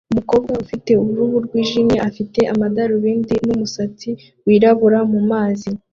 Umukobwa 0.11 0.51
ufite 0.63 0.91
uruhu 1.03 1.35
rwijimye 1.45 1.97
ufite 2.09 2.39
amadarubindi 2.53 3.35
n'umusatsi 3.45 4.09
wirabura 4.45 4.99
mumazi 5.11 5.69